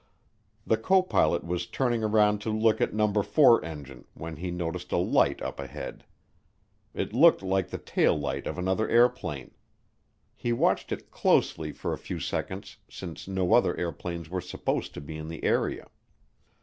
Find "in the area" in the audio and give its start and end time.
15.17-15.85